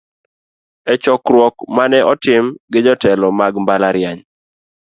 E 0.93 0.95
chokruok 1.03 1.55
manene 1.75 2.07
otim 2.11 2.45
gi 2.71 2.79
jotelo 2.85 3.27
mag 3.39 3.53
mbalariany. 3.63 4.19